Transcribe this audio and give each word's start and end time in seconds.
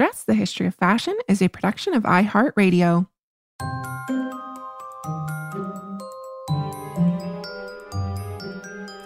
Dressed 0.00 0.26
the 0.26 0.32
History 0.32 0.66
of 0.66 0.74
Fashion 0.76 1.14
is 1.28 1.42
a 1.42 1.48
production 1.48 1.92
of 1.92 2.04
iHeartRadio. 2.04 3.06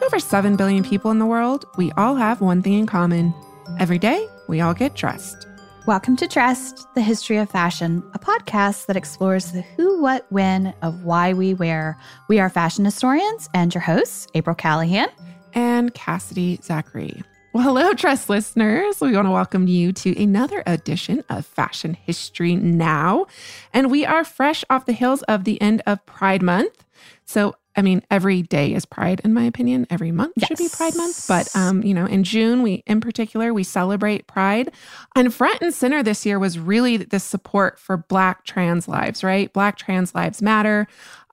Over 0.05 0.20
7 0.20 0.55
billion 0.55 0.84
people 0.84 1.10
in 1.10 1.19
the 1.19 1.27
world, 1.27 1.64
we 1.77 1.91
all 1.96 2.14
have 2.14 2.41
one 2.41 2.62
thing 2.62 2.74
in 2.74 2.86
common. 2.86 3.34
Every 3.80 3.98
day, 3.98 4.28
we 4.46 4.60
all 4.60 4.72
get 4.72 4.95
dressed. 4.95 5.48
Welcome 5.88 6.14
to 6.14 6.28
Dressed, 6.28 6.86
the 6.95 7.02
History 7.02 7.38
of 7.38 7.50
Fashion, 7.50 8.00
a 8.14 8.20
podcast 8.20 8.86
that 8.86 8.97
explores 8.97 9.50
the 9.50 9.62
who, 9.62 10.00
what, 10.00 10.30
when 10.30 10.74
of 10.80 11.02
why 11.02 11.33
we 11.33 11.55
wear. 11.55 11.98
We 12.28 12.38
are 12.38 12.48
fashion 12.48 12.84
historians 12.84 13.48
and 13.52 13.74
your 13.74 13.83
hosts, 13.83 14.28
April 14.36 14.55
Callahan 14.55 15.08
and 15.55 15.92
Cassidy 15.92 16.61
Zachary. 16.62 17.24
Well, 17.54 17.62
hello, 17.62 17.92
Dress 17.92 18.28
listeners. 18.28 19.00
We 19.00 19.12
want 19.12 19.28
to 19.28 19.30
welcome 19.30 19.68
you 19.68 19.92
to 19.92 20.20
another 20.20 20.64
edition 20.66 21.22
of 21.28 21.46
Fashion 21.46 21.94
History 21.94 22.56
Now. 22.56 23.27
And 23.72 23.92
we 23.92 24.04
are 24.04 24.24
fresh 24.24 24.64
off 24.68 24.86
the 24.86 24.92
heels 24.92 25.22
of 25.28 25.44
the 25.44 25.62
end 25.62 25.80
of 25.86 26.05
Pride 26.05 26.42
Month. 26.42 26.84
So 27.24 27.55
I 27.77 27.83
mean, 27.83 28.02
every 28.11 28.42
day 28.42 28.72
is 28.72 28.84
Pride, 28.84 29.20
in 29.24 29.33
my 29.33 29.44
opinion. 29.44 29.86
Every 29.91 30.12
month 30.12 30.34
yes. 30.36 30.48
should 30.48 30.58
be 30.58 30.69
Pride 30.69 30.94
Month. 30.96 31.27
But, 31.27 31.55
um, 31.56 31.83
you 31.83 31.92
know, 31.92 32.06
in 32.06 32.22
June, 32.22 32.62
we, 32.62 32.84
in 32.86 33.00
particular, 33.00 33.52
we 33.52 33.64
celebrate 33.64 34.28
Pride. 34.28 34.70
And 35.16 35.34
front 35.34 35.61
and 35.61 35.74
center 35.74 36.02
this 36.02 36.24
year 36.24 36.39
was 36.39 36.58
really 36.58 36.98
the 36.98 37.18
support 37.18 37.80
for 37.80 37.96
Black 37.96 38.44
trans 38.44 38.86
lives, 38.86 39.24
right? 39.24 39.52
Black 39.52 39.77
trans 39.77 40.14
lives 40.14 40.41
matter. 40.41 40.86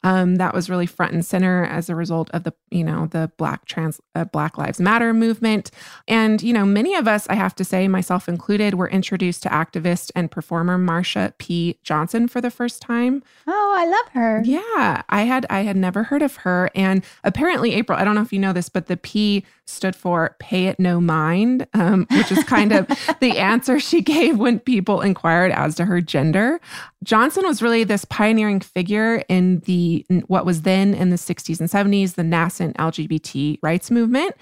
Um, 0.04 0.36
that 0.36 0.54
was 0.54 0.70
really 0.70 0.86
front 0.86 1.14
and 1.14 1.26
center 1.26 1.66
as 1.66 1.90
a 1.90 1.96
result 1.96 2.30
of 2.32 2.44
the, 2.44 2.54
you 2.70 2.84
know, 2.84 3.08
the 3.08 3.32
Black 3.38 3.66
trans 3.66 4.02
uh, 4.16 4.26
Black 4.26 4.58
Lives 4.58 4.80
Matter 4.80 5.14
movement. 5.14 5.72
And 6.08 6.42
you 6.42 6.54
know, 6.54 6.66
many 6.66 6.96
of 6.96 7.08
us, 7.08 7.28
I 7.30 7.36
have 7.36 7.56
to 7.56 7.64
say, 7.64 7.88
myself 7.88 8.28
included, 8.28 8.74
were 8.74 8.90
introduced 8.90 9.44
to 9.44 9.50
activist 9.50 10.12
and 10.16 10.32
performer 10.32 10.78
Marsha 10.78 11.34
P. 11.38 11.78
Johnson 11.84 12.28
for 12.28 12.42
the 12.42 12.52
first 12.52 12.82
time. 12.82 13.24
Oh, 13.48 13.74
I 13.78 13.86
love 13.86 14.14
her. 14.14 14.42
Yeah, 14.44 15.04
I 15.10 15.22
had 15.24 15.46
I 15.50 15.62
had 15.62 15.78
never 15.78 16.04
heard 16.04 16.22
of 16.22 16.38
her, 16.38 16.70
and 16.76 17.04
apparently, 17.24 17.74
April. 17.74 17.98
I 17.98 18.04
don't 18.04 18.16
know 18.16 18.22
if 18.22 18.34
you 18.34 18.40
know 18.40 18.54
this, 18.54 18.70
but 18.70 18.88
the 18.88 18.98
P 18.98 19.46
stood 19.72 19.96
for 19.96 20.36
"Pay 20.40 20.68
It 20.68 20.80
No 20.80 21.02
Mind," 21.02 21.68
um, 21.74 22.08
which 22.12 22.32
is 22.32 22.44
kind 22.44 22.72
of 22.72 22.88
the 23.20 23.38
answer 23.38 23.80
she 23.80 24.02
gave 24.02 24.38
when 24.38 24.60
people 24.60 25.02
inquired 25.02 25.52
as 25.52 25.76
to 25.76 25.86
her 25.86 26.02
gender. 26.02 26.60
Johnson 27.04 27.46
was 27.48 27.64
really 27.64 27.84
this 27.84 28.06
pioneering 28.06 28.60
figure 28.60 29.24
in 29.28 29.60
the 29.62 30.06
what 30.28 30.46
was 30.46 30.62
then 30.62 30.94
in 30.94 31.10
the 31.10 31.16
60s 31.16 31.60
and 31.60 31.70
70s 31.70 32.14
the 32.14 32.24
nascent 32.24 32.78
LGBT 32.78 33.58
rights 33.64 33.90
movement. 33.90 34.36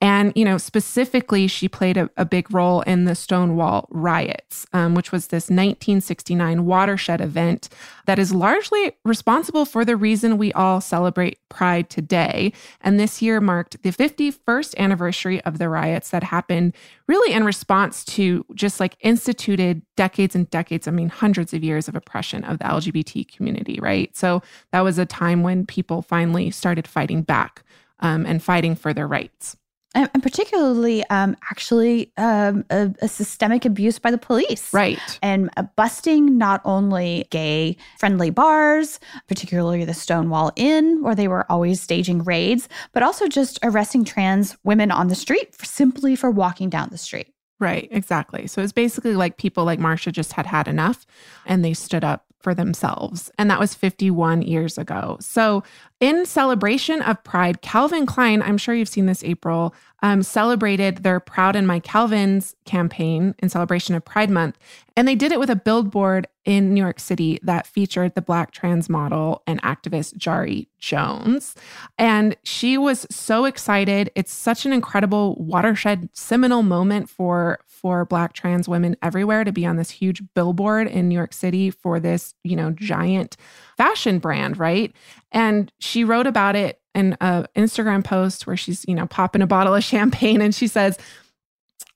And, 0.00 0.32
you 0.36 0.44
know, 0.44 0.58
specifically, 0.58 1.46
she 1.46 1.68
played 1.68 1.96
a, 1.96 2.10
a 2.18 2.26
big 2.26 2.52
role 2.52 2.82
in 2.82 3.06
the 3.06 3.14
Stonewall 3.14 3.88
riots, 3.90 4.66
um, 4.74 4.94
which 4.94 5.10
was 5.10 5.28
this 5.28 5.44
1969 5.44 6.66
watershed 6.66 7.22
event 7.22 7.70
that 8.04 8.18
is 8.18 8.34
largely 8.34 8.92
responsible 9.04 9.64
for 9.64 9.86
the 9.86 9.96
reason 9.96 10.36
we 10.36 10.52
all 10.52 10.82
celebrate 10.82 11.38
Pride 11.48 11.88
today. 11.88 12.52
And 12.82 13.00
this 13.00 13.22
year 13.22 13.40
marked 13.40 13.82
the 13.82 13.90
51st 13.90 14.74
anniversary 14.78 15.42
of 15.42 15.58
the 15.58 15.68
riots 15.68 16.10
that 16.10 16.22
happened 16.22 16.74
really 17.06 17.32
in 17.34 17.44
response 17.44 18.04
to 18.04 18.44
just 18.54 18.80
like 18.80 18.96
instituted 19.00 19.82
decades 19.96 20.34
and 20.34 20.48
decades, 20.50 20.86
I 20.86 20.90
mean, 20.90 21.08
hundreds 21.08 21.52
of 21.54 21.62
years 21.64 21.88
of 21.88 21.96
oppression 21.96 22.44
of 22.44 22.58
the 22.58 22.64
LGBT 22.64 23.34
community, 23.34 23.78
right? 23.80 24.14
So 24.16 24.42
that 24.72 24.80
was 24.80 24.98
a 24.98 25.06
time 25.06 25.42
when 25.42 25.66
people 25.66 26.02
finally 26.02 26.50
started 26.50 26.86
fighting 26.86 27.22
back 27.22 27.62
um, 28.00 28.26
and 28.26 28.42
fighting 28.42 28.74
for 28.74 28.92
their 28.92 29.08
rights 29.08 29.56
and, 29.96 30.10
and 30.12 30.22
particularly 30.22 31.04
um, 31.06 31.36
actually 31.50 32.12
um, 32.18 32.64
a, 32.70 32.94
a, 33.00 33.08
systemic 33.08 33.64
abuse 33.64 33.98
by 33.98 34.10
the 34.10 34.18
police. 34.18 34.72
Right. 34.72 35.00
And 35.22 35.50
uh, 35.56 35.64
busting 35.74 36.36
not 36.36 36.60
only 36.64 37.26
gay 37.30 37.78
friendly 37.98 38.30
bars, 38.30 39.00
particularly 39.26 39.84
the 39.84 39.94
Stonewall 39.94 40.52
Inn, 40.54 41.02
where 41.02 41.14
they 41.14 41.28
were 41.28 41.50
always 41.50 41.80
staging 41.80 42.22
raids, 42.22 42.68
but 42.92 43.02
also 43.02 43.26
just 43.26 43.58
arresting 43.62 44.04
trans 44.04 44.56
women 44.64 44.90
on 44.90 45.08
the 45.08 45.14
street 45.14 45.54
for, 45.54 45.64
simply 45.64 46.14
for 46.14 46.30
walking 46.30 46.68
down 46.68 46.90
the 46.90 46.98
street. 46.98 47.32
Right, 47.58 47.88
exactly. 47.90 48.46
So 48.48 48.60
it's 48.60 48.72
basically 48.72 49.14
like 49.14 49.38
people 49.38 49.64
like 49.64 49.78
Marsha 49.78 50.12
just 50.12 50.34
had 50.34 50.44
had 50.44 50.68
enough 50.68 51.06
and 51.46 51.64
they 51.64 51.72
stood 51.72 52.04
up 52.04 52.26
for 52.46 52.54
themselves. 52.54 53.30
And 53.38 53.50
that 53.50 53.58
was 53.58 53.74
51 53.74 54.42
years 54.42 54.78
ago. 54.78 55.16
So, 55.20 55.64
in 56.00 56.26
celebration 56.26 57.00
of 57.02 57.22
Pride, 57.24 57.62
Calvin 57.62 58.04
Klein, 58.04 58.42
I'm 58.42 58.58
sure 58.58 58.74
you've 58.74 58.88
seen 58.88 59.06
this, 59.06 59.24
April, 59.24 59.74
um, 60.02 60.22
celebrated 60.22 60.98
their 60.98 61.20
Proud 61.20 61.56
in 61.56 61.66
My 61.66 61.80
Calvins 61.80 62.54
campaign 62.66 63.34
in 63.38 63.48
celebration 63.48 63.94
of 63.94 64.04
Pride 64.04 64.30
Month. 64.30 64.58
And 64.94 65.08
they 65.08 65.14
did 65.14 65.32
it 65.32 65.40
with 65.40 65.50
a 65.50 65.56
billboard 65.56 66.26
in 66.44 66.72
New 66.74 66.80
York 66.80 67.00
City 67.00 67.38
that 67.42 67.66
featured 67.66 68.14
the 68.14 68.22
Black 68.22 68.50
trans 68.52 68.88
model 68.88 69.42
and 69.46 69.60
activist 69.62 70.16
Jari 70.16 70.68
Jones. 70.78 71.54
And 71.98 72.36
she 72.44 72.78
was 72.78 73.06
so 73.10 73.46
excited. 73.46 74.10
It's 74.14 74.32
such 74.32 74.66
an 74.66 74.72
incredible 74.72 75.34
watershed, 75.36 76.10
seminal 76.12 76.62
moment 76.62 77.08
for 77.08 77.58
for 77.66 78.06
Black 78.06 78.32
trans 78.32 78.68
women 78.68 78.96
everywhere 79.02 79.44
to 79.44 79.52
be 79.52 79.66
on 79.66 79.76
this 79.76 79.90
huge 79.90 80.22
billboard 80.34 80.88
in 80.88 81.08
New 81.08 81.14
York 81.14 81.34
City 81.34 81.70
for 81.70 82.00
this, 82.00 82.34
you 82.42 82.56
know, 82.56 82.70
giant 82.70 83.36
fashion 83.76 84.18
brand, 84.18 84.58
right? 84.58 84.94
And 85.32 85.72
she 85.78 86.04
wrote 86.04 86.26
about 86.26 86.56
it 86.56 86.80
in 86.94 87.16
an 87.20 87.46
Instagram 87.54 88.02
post 88.04 88.46
where 88.46 88.56
she's, 88.56 88.84
you 88.88 88.94
know, 88.94 89.06
popping 89.06 89.42
a 89.42 89.46
bottle 89.46 89.74
of 89.74 89.84
champagne 89.84 90.40
and 90.40 90.54
she 90.54 90.66
says, 90.66 90.98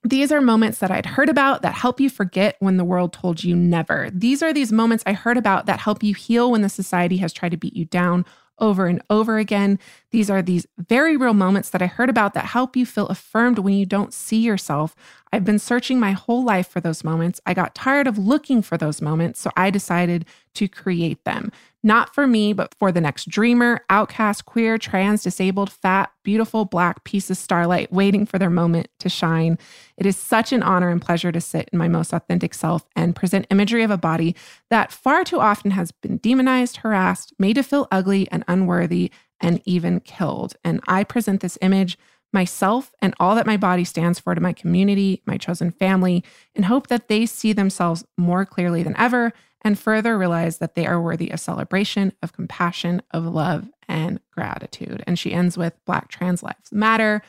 these 0.03 0.33
are 0.33 0.41
moments 0.41 0.79
that 0.79 0.91
I'd 0.91 1.07
heard 1.07 1.29
about 1.29 1.63
that 1.63 1.75
help 1.75 2.01
you 2.01 2.09
forget 2.09 2.57
when 2.59 2.79
the 2.79 2.85
world 2.85 3.13
told 3.13 3.45
you 3.45 3.55
never. 3.55 4.09
These 4.13 4.43
are 4.43 4.53
these 4.53 4.73
moments 4.73 5.05
I 5.07 5.13
heard 5.13 5.37
about 5.37 5.67
that 5.67 5.81
help 5.81 6.03
you 6.03 6.15
heal 6.15 6.51
when 6.51 6.63
the 6.63 6.71
society 6.71 7.19
has 7.19 7.33
tried 7.33 7.51
to 7.51 7.59
beat 7.59 7.77
you 7.77 7.85
down 7.85 8.25
over 8.59 8.87
and 8.87 9.03
over 9.11 9.39
again. 9.39 9.79
These 10.11 10.31
are 10.31 10.43
these 10.43 10.67
very 10.79 11.17
real 11.17 11.35
moments 11.35 11.71
that 11.71 11.83
I 11.83 11.87
heard 11.87 12.11
about 12.11 12.35
that 12.35 12.47
help 12.47 12.77
you 12.77 12.87
feel 12.87 13.09
affirmed 13.09 13.59
when 13.59 13.75
you 13.75 13.87
don't 13.87 14.13
see 14.13 14.39
yourself. 14.39 14.95
I've 15.33 15.45
been 15.45 15.59
searching 15.59 15.99
my 15.99 16.13
whole 16.13 16.45
life 16.45 16.69
for 16.69 16.81
those 16.81 17.05
moments. 17.05 17.41
I 17.47 17.55
got 17.55 17.75
tired 17.75 18.07
of 18.07 18.19
looking 18.19 18.63
for 18.63 18.77
those 18.77 19.01
moments, 19.01 19.41
so 19.41 19.51
I 19.57 19.71
decided 19.71 20.27
to 20.55 20.69
create 20.69 21.25
them. 21.25 21.53
Not 21.83 22.15
for 22.15 22.27
me, 22.27 22.53
but 22.53 22.75
for 22.79 22.93
the 22.93 23.01
next 23.01 23.29
dreamer, 23.29 23.81
outcast, 23.89 24.45
queer, 24.45 24.77
trans, 24.77 25.23
disabled, 25.23 25.73
fat, 25.73 26.13
beautiful, 26.23 26.67
black 26.67 27.05
piece 27.05 27.31
of 27.31 27.39
starlight 27.39 27.91
waiting 27.91 28.27
for 28.27 28.39
their 28.39 28.51
moment 28.51 28.89
to 28.99 29.09
shine. 29.09 29.59
It 29.97 30.05
is 30.05 30.17
such 30.17 30.53
an 30.53 30.63
honor 30.63 30.91
and 30.91 31.01
pleasure 31.01 31.33
to 31.33 31.41
sit 31.41 31.71
in 31.73 31.79
my 31.79 31.89
most 31.89 32.13
authentic 32.13 32.53
self 32.53 32.87
and 32.95 33.17
present 33.17 33.47
imagery 33.51 33.83
of 33.83 33.91
a 33.91 33.97
body 33.97 34.37
that 34.69 34.93
far 34.93 35.25
too 35.25 35.41
often 35.41 35.71
has 35.71 35.91
been 35.91 36.19
demonized, 36.19 36.79
harassed, 36.79 37.33
made 37.39 37.55
to 37.55 37.63
feel 37.63 37.89
ugly 37.91 38.29
and 38.31 38.45
unworthy, 38.47 39.11
and 39.41 39.63
even 39.65 40.01
killed. 40.01 40.57
And 40.63 40.81
I 40.87 41.03
present 41.03 41.41
this 41.41 41.57
image 41.63 41.97
myself 42.33 42.93
and 43.01 43.15
all 43.19 43.35
that 43.35 43.47
my 43.47 43.57
body 43.57 43.85
stands 43.85 44.21
for 44.21 44.35
to 44.35 44.41
my 44.41 44.53
community, 44.53 45.23
my 45.27 45.37
chosen 45.37 45.71
family, 45.71 46.23
and 46.55 46.67
hope 46.67 46.89
that 46.89 47.09
they 47.09 47.27
see 47.27 47.53
themselves 47.53 48.05
more 48.17 48.45
clearly 48.45 48.83
than 48.83 48.97
ever 48.97 49.33
and 49.63 49.79
further 49.79 50.17
realize 50.17 50.59
that 50.59 50.75
they 50.75 50.87
are 50.87 51.01
worthy 51.01 51.31
of 51.31 51.41
celebration, 51.41 52.13
of 52.23 52.33
compassion, 52.33 53.03
of 53.11 53.25
love, 53.25 53.69
and 53.89 54.21
gratitude. 54.33 55.03
And 55.07 55.19
she 55.19 55.33
ends 55.33 55.59
with 55.59 55.75
Black 55.85 56.09
Trans 56.09 56.43
Lives 56.43 56.73
Matter. 56.73 57.23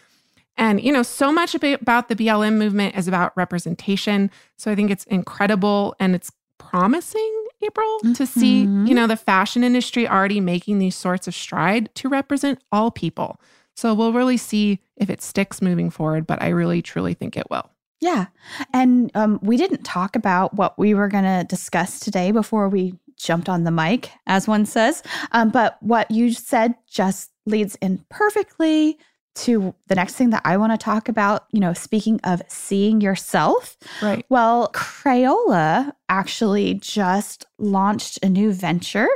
And, 0.58 0.82
you 0.82 0.92
know, 0.92 1.04
so 1.04 1.32
much 1.32 1.56
about 1.56 2.08
the 2.08 2.16
BLM 2.16 2.58
movement 2.58 2.96
is 2.96 3.08
about 3.08 3.36
representation. 3.36 4.30
So 4.58 4.72
I 4.72 4.76
think 4.76 4.92
it's 4.92 5.06
incredible 5.06 5.96
and 6.00 6.14
it's 6.14 6.32
promising, 6.58 7.46
April, 7.64 7.98
mm-hmm. 8.00 8.14
to 8.14 8.26
see, 8.26 8.64
mm-hmm. 8.64 8.86
you 8.86 8.94
know, 8.94 9.08
the 9.08 9.18
fashion 9.18 9.64
industry 9.64 10.08
already 10.08 10.40
making 10.40 10.80
these 10.80 10.96
sorts 10.96 11.28
of 11.28 11.34
stride 11.34 11.94
to 11.96 12.10
represent 12.10 12.60
all 12.72 12.92
people. 12.92 13.42
So 13.76 13.94
we'll 13.94 14.14
really 14.14 14.38
see 14.38 14.80
if 14.98 15.10
it 15.10 15.22
sticks 15.22 15.62
moving 15.62 15.90
forward, 15.90 16.28
but 16.28 16.42
I 16.42 16.50
really 16.50 16.82
truly 16.82 17.14
think 17.14 17.36
it 17.36 17.50
will. 17.50 17.71
Yeah. 18.02 18.26
And 18.74 19.12
um, 19.14 19.40
we 19.44 19.58
didn't 19.58 19.84
talk 19.84 20.16
about 20.16 20.56
what 20.56 20.78
we 20.78 20.94
were 20.94 21.08
going 21.08 21.24
to 21.24 21.46
discuss 21.48 22.00
today 22.00 22.32
before 22.32 22.68
we 22.68 22.96
jumped 23.16 23.48
on 23.48 23.64
the 23.64 23.72
mic, 23.72 24.12
as 24.26 24.48
one 24.48 24.66
says. 24.66 25.04
Um, 25.32 25.50
but 25.52 25.78
what 25.82 26.10
you 26.10 26.34
said 26.34 26.74
just 26.90 27.32
leads 27.46 27.76
in 27.76 28.04
perfectly 28.10 28.98
to 29.34 29.74
the 29.88 29.96
next 29.96 30.16
thing 30.16 30.32
that 30.32 30.42
I 30.44 30.58
want 30.58 30.74
to 30.74 30.84
talk 30.84 31.08
about, 31.08 31.46
you 31.52 31.60
know, 31.60 31.74
speaking 31.74 32.20
of 32.24 32.42
seeing 32.48 33.00
yourself. 33.00 33.78
Right. 34.02 34.26
Well, 34.30 34.72
Crayola 34.74 35.94
actually 36.10 36.74
just 36.74 37.46
launched 37.58 38.20
a 38.24 38.30
new 38.30 38.52
venture. 38.52 39.08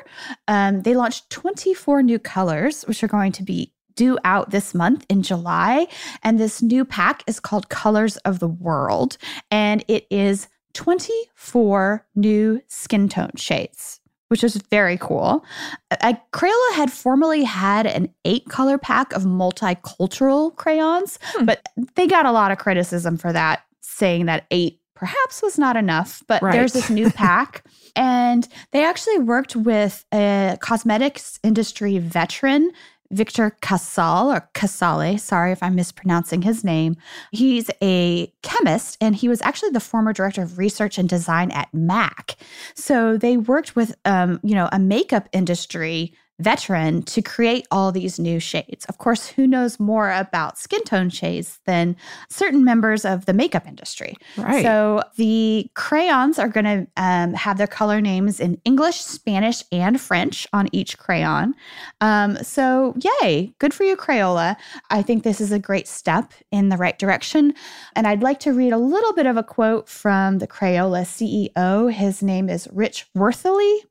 Um, 0.47 0.83
they 0.83 0.95
launched 0.95 1.29
24 1.31 2.03
new 2.03 2.19
colors, 2.19 2.83
which 2.83 3.03
are 3.03 3.09
going 3.09 3.33
to 3.33 3.43
be 3.43 3.73
due 3.95 4.18
out 4.24 4.51
this 4.51 4.74
month 4.74 5.06
in 5.09 5.21
July. 5.21 5.88
And 6.24 6.39
this 6.39 6.62
new 6.62 6.86
pack 6.86 7.24
is 7.27 7.39
called 7.39 7.69
Colors 7.69 8.18
of 8.18 8.39
the 8.39 8.47
World. 8.47 9.18
And 9.51 9.83
it 9.88 10.07
is 10.09 10.47
24 10.74 12.06
new 12.15 12.62
skin 12.68 13.07
tone 13.09 13.31
shades 13.36 14.00
which 14.30 14.44
is 14.44 14.57
very 14.69 14.97
cool. 14.97 15.45
Crayola 15.94 16.74
had 16.74 16.92
formerly 16.92 17.44
had 17.44 17.86
an 17.86 18.13
eight 18.25 18.47
color 18.50 18.77
pack 18.77 19.13
of 19.13 19.24
multicultural 19.24 20.56
crayons, 20.56 21.19
hmm. 21.36 21.45
but 21.45 21.65
they 21.95 22.07
got 22.07 22.25
a 22.25 22.31
lot 22.31 22.51
of 22.51 22.57
criticism 22.57 23.18
for 23.18 23.31
that, 23.31 23.63
saying 23.81 24.25
that 24.25 24.45
eight 24.51 24.80
perhaps 24.95 25.41
was 25.41 25.59
not 25.59 25.75
enough. 25.75 26.24
But 26.27 26.41
right. 26.41 26.53
there's 26.53 26.74
this 26.74 26.89
new 26.89 27.09
pack. 27.12 27.63
and 27.95 28.48
they 28.71 28.83
actually 28.83 29.19
worked 29.19 29.56
with 29.56 30.03
a 30.13 30.57
cosmetics 30.59 31.39
industry 31.44 31.98
veteran 32.00 32.71
Victor 33.11 33.55
Casal 33.61 34.31
or 34.31 34.49
Casale. 34.53 35.17
Sorry 35.17 35.51
if 35.51 35.61
I'm 35.61 35.75
mispronouncing 35.75 36.41
his 36.41 36.63
name. 36.63 36.95
He's 37.31 37.69
a 37.81 38.31
chemist 38.41 38.97
and 39.01 39.15
he 39.15 39.27
was 39.27 39.41
actually 39.41 39.71
the 39.71 39.79
former 39.79 40.13
director 40.13 40.41
of 40.41 40.57
research 40.57 40.97
and 40.97 41.07
design 41.07 41.51
at 41.51 41.73
MAC. 41.73 42.35
So 42.73 43.17
they 43.17 43.37
worked 43.37 43.75
with, 43.75 43.95
um, 44.05 44.39
you 44.43 44.55
know, 44.55 44.69
a 44.71 44.79
makeup 44.79 45.29
industry 45.31 46.13
veteran 46.39 47.01
to 47.03 47.21
create 47.21 47.65
all 47.71 47.91
these 47.91 48.19
new 48.19 48.39
shades. 48.39 48.85
Of 48.85 48.97
course, 48.97 49.27
who 49.27 49.47
knows 49.47 49.79
more 49.79 50.11
about 50.11 50.57
skin 50.57 50.83
tone 50.83 51.09
shades 51.09 51.59
than 51.65 51.95
certain 52.29 52.63
members 52.65 53.05
of 53.05 53.25
the 53.25 53.33
makeup 53.33 53.65
industry? 53.65 54.15
Right. 54.37 54.63
So 54.63 55.01
the 55.15 55.69
crayons 55.75 56.37
are 56.37 56.49
going 56.49 56.65
to 56.65 56.87
um, 56.97 57.33
have 57.33 57.57
their 57.57 57.67
color 57.67 58.01
names 58.01 58.39
in 58.39 58.59
English, 58.65 59.01
Spanish, 59.01 59.63
and 59.71 59.99
French 59.99 60.45
on 60.51 60.67
each 60.73 60.97
crayon. 60.97 61.55
Um, 62.01 62.38
so, 62.43 62.95
yay, 63.21 63.53
good 63.59 63.73
for 63.73 63.83
you, 63.83 63.95
Crayola. 63.95 64.57
I 64.89 65.01
think 65.01 65.23
this 65.23 65.39
is 65.39 65.51
a 65.51 65.59
great 65.59 65.88
step 65.88 66.33
in 66.51 66.69
the 66.69 66.77
right 66.77 66.99
direction. 66.99 67.53
And 67.95 68.07
I'd 68.07 68.23
like 68.23 68.39
to 68.41 68.53
read 68.53 68.73
a 68.73 68.77
little 68.77 69.13
bit 69.13 69.25
of 69.25 69.38
a 69.38 69.43
quote 69.43 69.88
from 69.88 70.39
the 70.39 70.47
Crayola 70.47 71.03
CEO. 71.03 71.91
His 71.91 72.21
name 72.21 72.49
is 72.49 72.67
Rich 72.71 73.07
Wuerthele. 73.15 73.81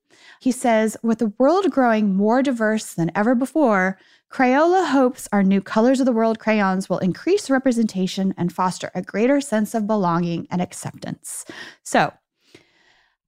He 0.45 0.53
says, 0.53 0.95
with 1.03 1.21
the 1.21 1.33
world 1.39 1.71
growing 1.71 2.15
more 2.15 2.43
diverse 2.43 2.93
than 2.93 3.11
ever 3.15 3.35
before, 3.35 3.97
Crayola 4.31 4.89
hopes 4.91 5.27
our 5.33 5.43
new 5.43 5.63
Colors 5.63 6.01
of 6.01 6.07
the 6.07 6.13
World 6.13 6.39
crayons 6.39 6.87
will 6.87 6.99
increase 6.99 7.49
representation 7.49 8.35
and 8.37 8.53
foster 8.53 8.91
a 8.95 9.01
greater 9.01 9.41
sense 9.41 9.75
of 9.75 9.87
belonging 9.87 10.47
and 10.51 10.61
acceptance. 10.61 11.47
So, 11.83 12.13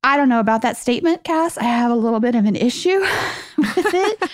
I 0.05 0.19
don't 0.19 0.29
know 0.29 0.41
about 0.41 0.61
that 0.61 0.77
statement, 0.77 1.25
Cass. 1.25 1.57
I 1.57 1.63
have 1.63 1.91
a 1.91 1.97
little 1.97 2.21
bit 2.21 2.35
of 2.35 2.45
an 2.45 2.55
issue 2.55 3.01
with 3.57 3.95
it. 3.95 4.31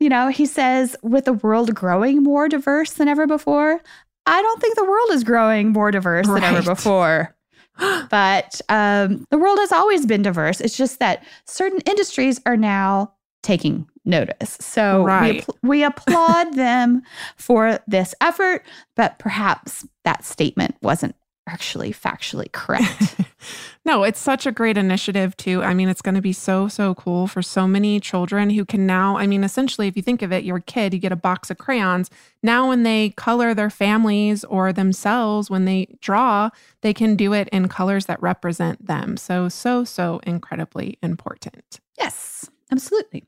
you 0.00 0.08
know, 0.08 0.28
he 0.28 0.46
says, 0.46 0.96
with 1.02 1.26
the 1.26 1.34
world 1.34 1.74
growing 1.74 2.22
more 2.22 2.48
diverse 2.48 2.94
than 2.94 3.06
ever 3.06 3.26
before, 3.26 3.82
I 4.24 4.40
don't 4.40 4.62
think 4.62 4.76
the 4.76 4.86
world 4.86 5.10
is 5.10 5.24
growing 5.24 5.72
more 5.72 5.90
diverse 5.90 6.26
right. 6.26 6.40
than 6.40 6.54
ever 6.54 6.74
before 6.74 7.36
but 8.10 8.60
um, 8.68 9.26
the 9.30 9.38
world 9.38 9.58
has 9.58 9.72
always 9.72 10.06
been 10.06 10.22
diverse. 10.22 10.60
It's 10.60 10.76
just 10.76 10.98
that 10.98 11.24
certain 11.46 11.80
industries 11.86 12.40
are 12.46 12.56
now 12.56 13.12
taking 13.42 13.88
notice. 14.04 14.56
So 14.60 15.04
right. 15.04 15.44
we, 15.62 15.68
we 15.68 15.84
applaud 15.84 16.54
them 16.54 17.02
for 17.36 17.80
this 17.86 18.14
effort, 18.20 18.64
but 18.96 19.18
perhaps 19.18 19.86
that 20.04 20.24
statement 20.24 20.76
wasn't 20.82 21.16
actually 21.46 21.92
factually 21.92 22.50
correct. 22.52 23.16
no, 23.84 24.04
it's 24.04 24.20
such 24.20 24.46
a 24.46 24.52
great 24.52 24.78
initiative 24.78 25.36
too. 25.36 25.62
I 25.62 25.74
mean, 25.74 25.88
it's 25.88 26.02
going 26.02 26.14
to 26.14 26.20
be 26.20 26.32
so 26.32 26.68
so 26.68 26.94
cool 26.94 27.26
for 27.26 27.42
so 27.42 27.66
many 27.66 28.00
children 28.00 28.50
who 28.50 28.64
can 28.64 28.86
now, 28.86 29.16
I 29.16 29.26
mean, 29.26 29.44
essentially 29.44 29.88
if 29.88 29.96
you 29.96 30.02
think 30.02 30.22
of 30.22 30.32
it, 30.32 30.44
you're 30.44 30.58
a 30.58 30.62
kid, 30.62 30.94
you 30.94 31.00
get 31.00 31.12
a 31.12 31.16
box 31.16 31.50
of 31.50 31.58
crayons. 31.58 32.10
Now 32.42 32.68
when 32.68 32.84
they 32.84 33.10
color 33.10 33.54
their 33.54 33.70
families 33.70 34.44
or 34.44 34.72
themselves 34.72 35.50
when 35.50 35.64
they 35.64 35.96
draw, 36.00 36.50
they 36.82 36.94
can 36.94 37.16
do 37.16 37.32
it 37.32 37.48
in 37.48 37.68
colors 37.68 38.06
that 38.06 38.22
represent 38.22 38.86
them. 38.86 39.16
So 39.16 39.48
so 39.48 39.84
so 39.84 40.20
incredibly 40.24 40.98
important. 41.02 41.80
Yes, 41.98 42.48
absolutely. 42.70 43.24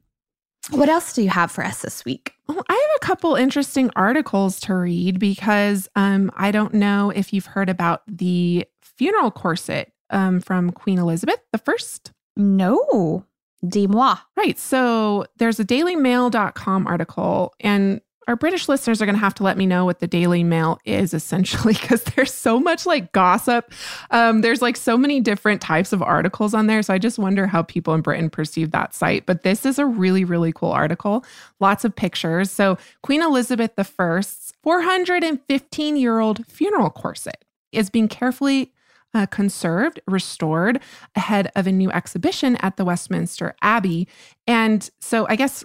What 0.70 0.88
else 0.88 1.12
do 1.12 1.22
you 1.22 1.30
have 1.30 1.50
for 1.50 1.64
us 1.64 1.82
this 1.82 2.04
week? 2.04 2.32
Well, 2.48 2.62
I 2.68 2.72
have 2.72 2.96
a 2.96 3.04
couple 3.04 3.34
interesting 3.34 3.90
articles 3.96 4.60
to 4.60 4.74
read 4.74 5.18
because 5.18 5.88
um, 5.96 6.30
I 6.36 6.50
don't 6.50 6.74
know 6.74 7.10
if 7.10 7.32
you've 7.32 7.46
heard 7.46 7.68
about 7.68 8.02
the 8.06 8.66
funeral 8.82 9.30
corset 9.30 9.92
um, 10.10 10.40
from 10.40 10.70
Queen 10.70 10.98
Elizabeth 10.98 11.40
the 11.52 11.58
First. 11.58 12.12
No. 12.36 13.24
Dis-moi. 13.66 14.16
Right. 14.36 14.58
So 14.58 15.26
there's 15.38 15.58
a 15.58 15.64
dailymail.com 15.64 16.86
article, 16.86 17.54
and 17.60 18.00
our 18.26 18.36
British 18.36 18.68
listeners 18.68 19.00
are 19.02 19.06
going 19.06 19.16
to 19.16 19.20
have 19.20 19.34
to 19.34 19.42
let 19.42 19.56
me 19.56 19.66
know 19.66 19.84
what 19.84 20.00
the 20.00 20.06
Daily 20.06 20.42
Mail 20.42 20.78
is 20.84 21.14
essentially 21.14 21.74
because 21.80 22.02
there's 22.02 22.32
so 22.32 22.58
much 22.58 22.86
like 22.86 23.12
gossip. 23.12 23.72
Um, 24.10 24.40
there's 24.40 24.62
like 24.62 24.76
so 24.76 24.96
many 24.96 25.20
different 25.20 25.60
types 25.60 25.92
of 25.92 26.02
articles 26.02 26.54
on 26.54 26.66
there. 26.66 26.82
So 26.82 26.94
I 26.94 26.98
just 26.98 27.18
wonder 27.18 27.46
how 27.46 27.62
people 27.62 27.94
in 27.94 28.00
Britain 28.00 28.30
perceive 28.30 28.70
that 28.70 28.94
site. 28.94 29.26
But 29.26 29.42
this 29.42 29.66
is 29.66 29.78
a 29.78 29.86
really, 29.86 30.24
really 30.24 30.52
cool 30.52 30.72
article. 30.72 31.24
Lots 31.60 31.84
of 31.84 31.94
pictures. 31.94 32.50
So 32.50 32.78
Queen 33.02 33.22
Elizabeth 33.22 33.72
I's 33.78 34.52
415 34.62 35.96
year 35.96 36.18
old 36.18 36.46
funeral 36.46 36.90
corset 36.90 37.44
is 37.72 37.90
being 37.90 38.08
carefully 38.08 38.72
uh, 39.14 39.26
conserved, 39.26 40.00
restored 40.06 40.80
ahead 41.14 41.50
of 41.54 41.66
a 41.66 41.72
new 41.72 41.90
exhibition 41.92 42.56
at 42.56 42.76
the 42.76 42.84
Westminster 42.84 43.54
Abbey. 43.62 44.08
And 44.46 44.88
so 45.00 45.26
I 45.28 45.36
guess 45.36 45.64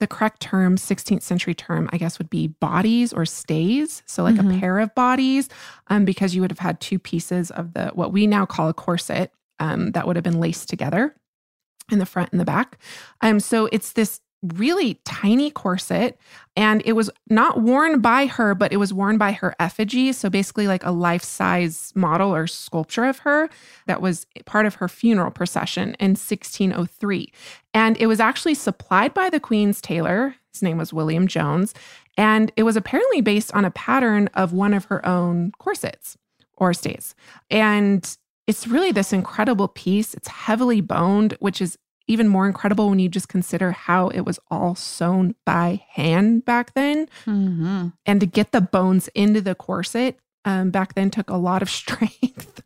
the 0.00 0.06
correct 0.06 0.40
term, 0.40 0.76
16th 0.76 1.22
century 1.22 1.54
term, 1.54 1.88
I 1.92 1.98
guess, 1.98 2.18
would 2.18 2.30
be 2.30 2.48
bodies 2.48 3.12
or 3.12 3.24
stays. 3.24 4.02
So, 4.06 4.22
like 4.22 4.34
mm-hmm. 4.34 4.56
a 4.56 4.60
pair 4.60 4.78
of 4.80 4.94
bodies, 4.94 5.48
um, 5.88 6.04
because 6.04 6.34
you 6.34 6.40
would 6.40 6.50
have 6.50 6.58
had 6.58 6.80
two 6.80 6.98
pieces 6.98 7.50
of 7.50 7.74
the 7.74 7.90
what 7.94 8.12
we 8.12 8.26
now 8.26 8.44
call 8.46 8.68
a 8.68 8.74
corset 8.74 9.32
um, 9.60 9.92
that 9.92 10.06
would 10.06 10.16
have 10.16 10.24
been 10.24 10.40
laced 10.40 10.68
together 10.68 11.14
in 11.90 11.98
the 11.98 12.06
front 12.06 12.32
and 12.32 12.40
the 12.40 12.44
back. 12.44 12.78
Um, 13.20 13.40
so 13.40 13.68
it's 13.70 13.92
this 13.92 14.20
really 14.54 14.94
tiny 15.04 15.50
corset 15.50 16.18
and 16.56 16.82
it 16.84 16.92
was 16.92 17.10
not 17.30 17.62
worn 17.62 18.00
by 18.00 18.26
her 18.26 18.54
but 18.54 18.72
it 18.72 18.76
was 18.76 18.92
worn 18.92 19.16
by 19.16 19.32
her 19.32 19.54
effigy 19.58 20.12
so 20.12 20.28
basically 20.28 20.66
like 20.66 20.84
a 20.84 20.90
life-size 20.90 21.92
model 21.94 22.34
or 22.34 22.46
sculpture 22.46 23.04
of 23.04 23.20
her 23.20 23.48
that 23.86 24.02
was 24.02 24.26
part 24.44 24.66
of 24.66 24.74
her 24.74 24.88
funeral 24.88 25.30
procession 25.30 25.96
in 25.98 26.10
1603 26.10 27.32
and 27.74 27.96
it 27.98 28.06
was 28.06 28.20
actually 28.20 28.54
supplied 28.54 29.12
by 29.12 29.28
the 29.28 29.40
queen's 29.40 29.80
tailor. 29.80 30.36
His 30.52 30.62
name 30.62 30.78
was 30.78 30.92
William 30.92 31.26
Jones. 31.26 31.74
And 32.16 32.52
it 32.56 32.62
was 32.62 32.76
apparently 32.76 33.20
based 33.20 33.52
on 33.52 33.64
a 33.64 33.72
pattern 33.72 34.30
of 34.34 34.52
one 34.52 34.72
of 34.72 34.84
her 34.86 35.04
own 35.04 35.50
corsets 35.58 36.16
or 36.56 36.72
stays. 36.72 37.16
And 37.50 38.16
it's 38.46 38.68
really 38.68 38.92
this 38.92 39.12
incredible 39.12 39.66
piece. 39.66 40.14
It's 40.14 40.28
heavily 40.28 40.80
boned, 40.80 41.36
which 41.40 41.60
is 41.60 41.76
even 42.06 42.28
more 42.28 42.46
incredible 42.46 42.90
when 42.90 42.98
you 42.98 43.08
just 43.08 43.28
consider 43.28 43.72
how 43.72 44.08
it 44.08 44.22
was 44.22 44.38
all 44.50 44.74
sewn 44.74 45.34
by 45.46 45.82
hand 45.90 46.44
back 46.44 46.74
then. 46.74 47.06
Mm-hmm. 47.26 47.88
And 48.04 48.20
to 48.20 48.26
get 48.26 48.52
the 48.52 48.60
bones 48.60 49.08
into 49.14 49.40
the 49.40 49.54
corset 49.54 50.18
um, 50.44 50.70
back 50.70 50.94
then 50.94 51.10
took 51.10 51.30
a 51.30 51.36
lot 51.36 51.62
of 51.62 51.70
strength. 51.70 52.62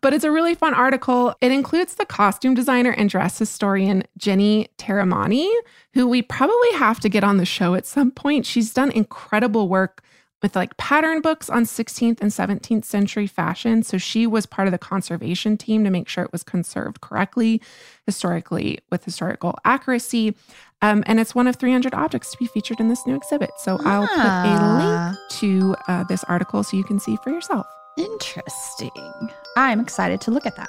but 0.00 0.12
it's 0.12 0.24
a 0.24 0.30
really 0.30 0.54
fun 0.54 0.74
article. 0.74 1.34
It 1.40 1.52
includes 1.52 1.96
the 1.96 2.06
costume 2.06 2.54
designer 2.54 2.92
and 2.92 3.10
dress 3.10 3.38
historian 3.38 4.04
Jenny 4.16 4.68
Tiramani, 4.78 5.52
who 5.94 6.06
we 6.06 6.22
probably 6.22 6.72
have 6.74 7.00
to 7.00 7.08
get 7.08 7.24
on 7.24 7.36
the 7.36 7.44
show 7.44 7.74
at 7.74 7.86
some 7.86 8.10
point. 8.10 8.46
She's 8.46 8.72
done 8.72 8.90
incredible 8.90 9.68
work 9.68 10.02
with 10.42 10.56
like 10.56 10.76
pattern 10.76 11.20
books 11.20 11.50
on 11.50 11.64
16th 11.64 12.20
and 12.20 12.30
17th 12.30 12.84
century 12.84 13.26
fashion. 13.26 13.82
So 13.82 13.98
she 13.98 14.26
was 14.26 14.46
part 14.46 14.68
of 14.68 14.72
the 14.72 14.78
conservation 14.78 15.56
team 15.56 15.84
to 15.84 15.90
make 15.90 16.08
sure 16.08 16.24
it 16.24 16.32
was 16.32 16.42
conserved 16.42 17.00
correctly, 17.00 17.60
historically, 18.06 18.78
with 18.90 19.04
historical 19.04 19.58
accuracy. 19.64 20.34
Um, 20.82 21.04
and 21.06 21.20
it's 21.20 21.34
one 21.34 21.46
of 21.46 21.56
300 21.56 21.94
objects 21.94 22.32
to 22.32 22.38
be 22.38 22.46
featured 22.46 22.80
in 22.80 22.88
this 22.88 23.06
new 23.06 23.14
exhibit. 23.14 23.50
So 23.58 23.78
ah. 23.84 23.88
I'll 23.88 24.08
put 24.08 24.16
a 24.16 24.64
ah. 24.64 25.16
link 25.18 25.40
to 25.40 25.76
uh, 25.88 26.04
this 26.04 26.24
article 26.24 26.62
so 26.62 26.76
you 26.76 26.84
can 26.84 26.98
see 26.98 27.16
for 27.22 27.30
yourself. 27.30 27.66
Interesting. 27.98 29.30
I'm 29.56 29.80
excited 29.80 30.20
to 30.22 30.30
look 30.30 30.46
at 30.46 30.56
that. 30.56 30.68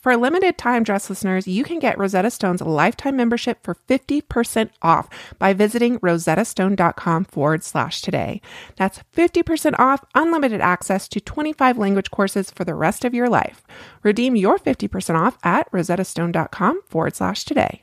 For 0.00 0.16
limited 0.16 0.56
time, 0.56 0.82
dress 0.82 1.10
listeners, 1.10 1.46
you 1.46 1.62
can 1.62 1.78
get 1.78 1.98
Rosetta 1.98 2.30
Stone's 2.30 2.62
lifetime 2.62 3.16
membership 3.16 3.62
for 3.62 3.74
50% 3.74 4.70
off 4.80 5.10
by 5.38 5.52
visiting 5.52 5.98
rosettastone.com 5.98 7.26
forward 7.26 7.62
slash 7.62 8.00
today. 8.00 8.40
That's 8.76 9.02
50% 9.14 9.78
off 9.78 10.02
unlimited 10.14 10.62
access 10.62 11.06
to 11.08 11.20
25 11.20 11.76
language 11.76 12.10
courses 12.10 12.50
for 12.50 12.64
the 12.64 12.74
rest 12.74 13.04
of 13.04 13.12
your 13.12 13.28
life. 13.28 13.62
Redeem 14.02 14.36
your 14.36 14.58
50% 14.58 15.20
off 15.20 15.36
at 15.42 15.70
rosettastone.com 15.70 16.80
forward 16.86 17.14
slash 17.14 17.44
today. 17.44 17.82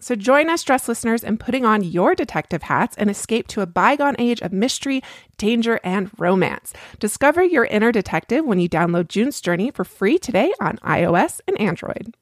So 0.00 0.14
join 0.14 0.50
us, 0.50 0.62
dress 0.62 0.88
listeners, 0.88 1.24
in 1.24 1.38
putting 1.38 1.64
on 1.64 1.82
your 1.82 2.14
detective 2.14 2.62
hats 2.62 2.96
and 2.98 3.08
escape 3.08 3.48
to 3.48 3.62
a 3.62 3.66
bygone 3.66 4.16
age 4.18 4.42
of 4.42 4.52
mystery, 4.52 5.02
danger, 5.38 5.80
and 5.82 6.10
romance. 6.18 6.74
Discover 6.98 7.44
your 7.44 7.64
inner 7.64 7.92
detective 7.92 8.44
when 8.44 8.60
you 8.60 8.68
download 8.68 9.08
June's 9.08 9.40
Journey 9.40 9.70
for 9.70 9.84
free 9.84 10.18
today 10.18 10.52
on 10.60 10.76
iOS 10.78 11.40
and 11.48 11.58
Android. 11.60 12.14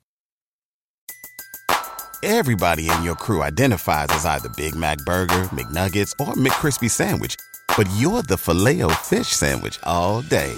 Everybody 2.23 2.89
in 2.89 3.03
your 3.03 3.17
crew 3.17 3.43
identifies 3.43 4.07
as 4.09 4.25
either 4.25 4.49
Big 4.57 4.75
Mac 4.75 4.97
Burger, 4.99 5.43
McNuggets, 5.53 6.13
or 6.19 6.33
McCrispy 6.33 6.91
Sandwich, 6.91 7.37
but 7.77 7.87
you're 7.99 8.23
the 8.23 8.39
filet 8.39 8.81
fish 9.03 9.29
Sandwich 9.29 9.79
all 9.83 10.23
day. 10.23 10.55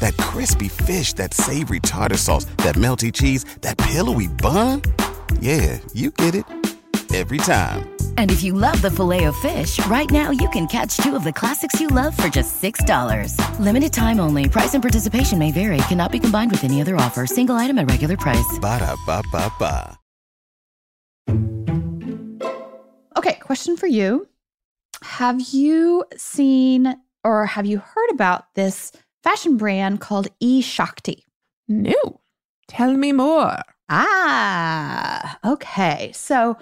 That 0.00 0.16
crispy 0.16 0.68
fish, 0.68 1.12
that 1.12 1.32
savory 1.32 1.78
tartar 1.78 2.16
sauce, 2.16 2.46
that 2.64 2.74
melty 2.74 3.12
cheese, 3.12 3.44
that 3.60 3.78
pillowy 3.78 4.26
bun. 4.26 4.82
Yeah, 5.40 5.78
you 5.92 6.10
get 6.10 6.34
it 6.34 6.44
every 7.14 7.38
time. 7.38 7.94
And 8.16 8.32
if 8.32 8.42
you 8.42 8.54
love 8.54 8.82
the 8.82 8.90
filet 8.90 9.24
of 9.24 9.36
fish, 9.36 9.78
right 9.86 10.10
now 10.10 10.30
you 10.30 10.48
can 10.48 10.66
catch 10.66 10.96
two 10.96 11.14
of 11.14 11.22
the 11.22 11.32
classics 11.32 11.80
you 11.80 11.86
love 11.88 12.16
for 12.16 12.28
just 12.28 12.60
$6. 12.60 13.38
Limited 13.60 13.92
time 13.92 14.18
only. 14.18 14.48
Price 14.48 14.74
and 14.74 14.82
participation 14.82 15.38
may 15.38 15.52
vary. 15.52 15.76
Cannot 15.88 16.10
be 16.10 16.18
combined 16.18 16.50
with 16.50 16.64
any 16.64 16.80
other 16.80 16.96
offer. 16.96 17.26
Single 17.26 17.54
item 17.54 17.78
at 17.78 17.88
regular 17.88 18.16
price. 18.16 18.58
Ba 18.60 18.80
da 18.80 18.96
ba 19.06 19.22
ba 19.30 19.52
ba. 19.60 19.98
Okay, 23.16 23.34
question 23.34 23.76
for 23.76 23.86
you. 23.86 24.28
Have 25.02 25.40
you 25.40 26.04
seen 26.16 26.96
or 27.22 27.46
have 27.46 27.66
you 27.66 27.78
heard 27.78 28.10
about 28.10 28.52
this 28.54 28.92
fashion 29.22 29.56
brand 29.56 30.00
called 30.00 30.28
E 30.40 30.60
Shakti? 30.60 31.24
No. 31.68 32.20
Tell 32.68 32.94
me 32.96 33.12
more. 33.12 33.60
Ah, 33.88 35.38
okay. 35.44 36.10
So, 36.14 36.56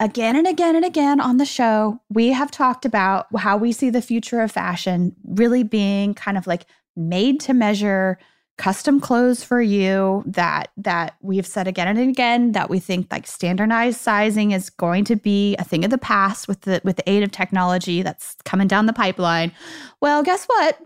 again 0.00 0.36
and 0.36 0.46
again 0.46 0.76
and 0.76 0.84
again 0.84 1.20
on 1.20 1.38
the 1.38 1.44
show, 1.44 2.00
we 2.10 2.28
have 2.28 2.50
talked 2.50 2.84
about 2.84 3.26
how 3.36 3.56
we 3.56 3.72
see 3.72 3.90
the 3.90 4.02
future 4.02 4.40
of 4.40 4.52
fashion 4.52 5.14
really 5.24 5.62
being 5.62 6.14
kind 6.14 6.36
of 6.36 6.46
like 6.46 6.66
made 6.96 7.40
to 7.40 7.54
measure 7.54 8.18
custom 8.58 9.00
clothes 9.00 9.44
for 9.44 9.60
you 9.60 10.22
that 10.26 10.70
that 10.78 11.14
we've 11.20 11.46
said 11.46 11.68
again 11.68 11.88
and 11.88 11.98
again 11.98 12.52
that 12.52 12.70
we 12.70 12.78
think 12.78 13.06
like 13.12 13.26
standardized 13.26 14.00
sizing 14.00 14.52
is 14.52 14.70
going 14.70 15.04
to 15.04 15.14
be 15.14 15.54
a 15.58 15.64
thing 15.64 15.84
of 15.84 15.90
the 15.90 15.98
past 15.98 16.48
with 16.48 16.62
the 16.62 16.80
with 16.82 16.96
the 16.96 17.08
aid 17.10 17.22
of 17.22 17.30
technology 17.30 18.02
that's 18.02 18.34
coming 18.44 18.66
down 18.66 18.86
the 18.86 18.92
pipeline. 18.94 19.52
Well, 20.00 20.22
guess 20.22 20.46
what? 20.46 20.80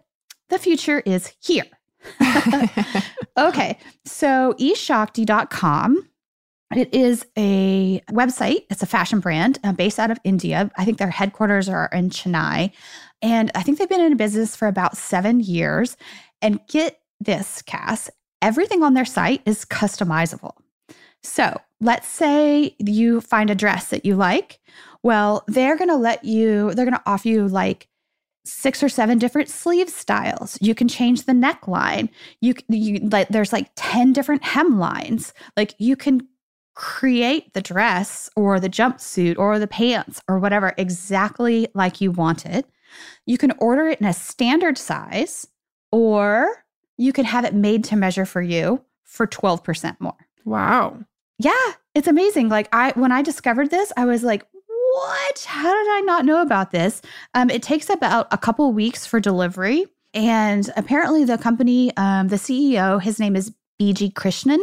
The 0.49 0.59
future 0.59 1.01
is 1.07 1.33
here. 1.41 1.65
okay. 3.39 3.79
So 4.05 4.55
eshakti.com 4.59 6.11
it 6.75 6.95
is 6.95 7.27
a 7.37 8.01
website. 8.11 8.65
It's 8.71 8.83
a 8.83 8.87
fashion 8.87 9.19
brand 9.19 9.59
uh, 9.65 9.73
based 9.73 9.99
out 9.99 10.11
of 10.11 10.19
India. 10.23 10.71
I 10.77 10.85
think 10.85 10.99
their 10.99 11.11
headquarters 11.11 11.69
are 11.69 11.89
in 11.93 12.11
Chennai. 12.11 12.71
And 13.23 13.51
I 13.55 13.63
think 13.63 13.79
they've 13.79 13.89
been 13.89 14.01
in 14.01 14.17
business 14.17 14.55
for 14.55 14.69
about 14.69 14.97
seven 14.97 15.41
years. 15.41 15.97
And 16.41 16.61
get 16.69 17.01
this, 17.19 17.63
Cass, 17.63 18.09
everything 18.41 18.85
on 18.85 18.95
their 18.95 19.05
site 19.05 19.43
is 19.47 19.65
customizable. 19.65 20.53
So 21.23 21.61
let's 21.81 22.07
say 22.07 22.77
you 22.79 23.21
find 23.21 23.51
a 23.51 23.55
dress 23.55 23.89
that 23.89 24.07
you 24.07 24.15
like. 24.15 24.61
Well, 25.03 25.43
they're 25.49 25.77
going 25.77 25.91
to 25.91 25.97
let 25.97 26.25
you, 26.25 26.73
they're 26.73 26.87
going 26.87 26.97
to 26.97 27.03
offer 27.05 27.29
you 27.29 27.49
like 27.49 27.89
six 28.45 28.83
or 28.83 28.89
seven 28.89 29.19
different 29.19 29.49
sleeve 29.49 29.89
styles. 29.89 30.59
You 30.61 30.75
can 30.75 30.89
change 30.89 31.25
the 31.25 31.33
neckline. 31.33 32.09
You, 32.41 32.55
you 32.69 32.99
like 33.01 33.29
there's 33.29 33.53
like 33.53 33.71
10 33.77 34.13
different 34.13 34.43
hemlines. 34.43 35.33
Like 35.57 35.75
you 35.79 35.97
can 35.97 36.27
create 36.75 37.53
the 37.53 37.61
dress 37.61 38.31
or 38.37 38.59
the 38.59 38.71
jumpsuit 38.71 39.37
or 39.39 39.59
the 39.59 39.67
pants 39.67 40.23
or 40.29 40.39
whatever 40.39 40.73
exactly 40.79 41.69
like 41.75 42.01
you 42.01 42.11
want 42.11 42.47
it. 42.47 42.67
You 43.27 43.39
can 43.39 43.53
order 43.59 43.89
it 43.89 44.01
in 44.01 44.07
a 44.07 44.13
standard 44.13 44.79
size 44.79 45.47
or 45.93 46.65
you 46.97 47.13
can 47.13 47.25
have 47.25 47.45
it 47.45 47.55
made 47.55 47.85
to 47.85 47.97
measure 47.97 48.25
for 48.25 48.43
you 48.43 48.83
for 49.05 49.27
12% 49.27 49.97
more. 50.01 50.17
Wow. 50.45 51.05
Yeah, 51.39 51.73
it's 51.95 52.09
amazing. 52.09 52.49
Like 52.49 52.69
I 52.73 52.93
when 52.93 53.13
I 53.13 53.23
discovered 53.23 53.71
this, 53.71 53.93
I 53.97 54.05
was 54.05 54.23
like, 54.23 54.47
what? 54.93 55.45
How 55.45 55.73
did 55.73 55.93
I 55.93 56.01
not 56.05 56.25
know 56.25 56.43
about 56.43 56.71
this? 56.71 57.03
Um, 57.35 57.51
it 57.51 57.63
takes 57.63 57.91
about 57.91 58.27
a 58.31 58.39
couple 58.39 58.73
weeks 58.73 59.07
for 59.07 59.21
delivery. 59.21 59.87
And 60.13 60.69
apparently, 60.77 61.25
the 61.25 61.39
company, 61.39 61.97
um, 61.97 62.29
the 62.29 62.37
CEO, 62.37 63.01
his 63.01 63.21
name 63.21 63.37
is 63.37 63.53
BG 63.81 64.13
Krishnan. 64.13 64.59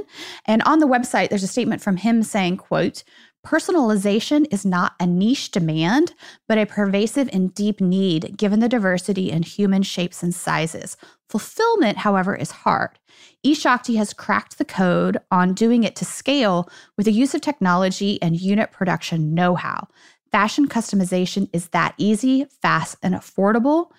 And 0.46 0.62
on 0.64 0.80
the 0.80 0.88
website, 0.88 1.30
there's 1.30 1.44
a 1.44 1.48
statement 1.48 1.82
from 1.82 1.98
him 1.98 2.24
saying, 2.24 2.58
quote, 2.58 3.04
Personalization 3.46 4.46
is 4.52 4.66
not 4.66 4.96
a 5.00 5.08
niche 5.08 5.52
demand, 5.52 6.14
but 6.50 6.58
a 6.58 6.66
pervasive 6.66 7.30
and 7.32 7.54
deep 7.54 7.80
need 7.80 8.36
given 8.36 8.60
the 8.60 8.68
diversity 8.68 9.32
in 9.32 9.42
human 9.42 9.84
shapes 9.84 10.22
and 10.22 10.36
sizes. 10.36 10.98
Fulfillment, 11.30 12.00
however, 12.00 12.36
is 12.36 12.52
hard. 12.52 13.00
eShakti 13.46 13.96
has 13.96 14.14
cracked 14.14 14.58
the 14.58 14.66
code 14.66 15.18
on 15.32 15.54
doing 15.54 15.86
it 15.86 15.96
to 15.96 16.04
scale 16.04 16.70
with 16.98 17.06
the 17.06 17.12
use 17.14 17.34
of 17.34 17.40
technology 17.40 18.22
and 18.22 18.42
unit 18.42 18.74
production 18.74 19.34
know 19.34 19.56
how. 19.56 19.88
Fashion 20.32 20.68
customization 20.68 21.50
is 21.54 21.70
that 21.70 21.94
easy, 21.98 22.46
fast, 22.62 22.98
and 23.02 23.14
affordable. 23.16 23.92